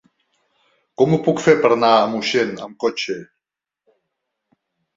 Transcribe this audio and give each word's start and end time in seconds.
Com 1.01 1.13
ho 1.13 1.19
puc 1.27 1.43
fer 1.49 1.55
per 1.65 1.71
anar 1.75 1.91
a 1.99 2.09
Moixent 2.15 2.57
amb 2.71 2.81
cotxe? 2.87 3.21